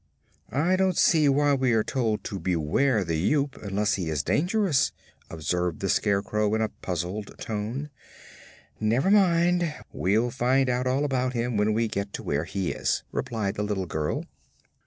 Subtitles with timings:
[0.49, 4.91] "I don't see why we are told to beware the Yoop unless he is dangerous,"
[5.29, 7.91] observed the Scarecrow in a puzzled tone.
[8.79, 13.03] "Never mind; we'll find out all about him when we get to where he is,"
[13.11, 14.23] replied the little girl.